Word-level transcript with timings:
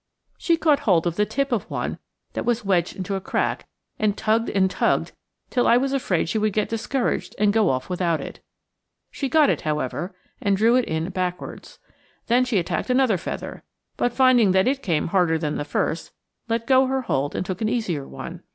She 0.39 0.57
caught 0.57 0.79
hold 0.79 1.05
of 1.05 1.15
the 1.15 1.27
tip 1.27 1.51
of 1.51 1.69
one 1.69 1.99
that 2.33 2.43
was 2.43 2.65
wedged 2.65 2.95
into 2.95 3.13
a 3.13 3.21
crack, 3.21 3.67
and 3.99 4.17
tugged 4.17 4.49
and 4.49 4.67
tugged 4.67 5.11
till 5.51 5.67
I 5.67 5.77
was 5.77 5.93
afraid 5.93 6.27
she 6.27 6.39
would 6.39 6.53
get 6.53 6.69
discouraged 6.69 7.35
and 7.37 7.53
go 7.53 7.69
off 7.69 7.87
without 7.87 8.19
it. 8.19 8.39
She 9.11 9.29
got 9.29 9.51
it, 9.51 9.61
however, 9.61 10.15
and 10.41 10.57
drew 10.57 10.75
it 10.75 10.85
in 10.85 11.07
backwards. 11.11 11.77
Then 12.25 12.45
she 12.45 12.57
attacked 12.57 12.89
another 12.89 13.19
feather, 13.19 13.61
but 13.95 14.11
finding 14.11 14.53
that 14.53 14.67
it 14.67 14.81
came 14.81 15.09
harder 15.09 15.37
than 15.37 15.57
the 15.57 15.63
first, 15.65 16.11
let 16.49 16.65
go 16.65 16.87
her 16.87 17.03
hold 17.03 17.35
and 17.35 17.45
took 17.45 17.61
an 17.61 17.69
easier 17.69 18.07
one. 18.07 18.41